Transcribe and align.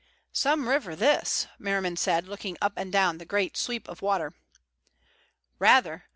"Some 0.33 0.67
river, 0.67 0.95
this," 0.95 1.45
Merriman 1.59 1.95
said, 1.95 2.27
looking 2.27 2.57
up 2.59 2.73
and 2.75 2.91
down 2.91 3.19
the 3.19 3.23
great 3.23 3.55
sweep 3.55 3.87
of 3.87 4.01
water. 4.01 4.33
"Rather. 5.59 6.05